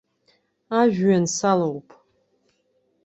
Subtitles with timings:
[0.79, 1.87] Ажәҩан салоуп.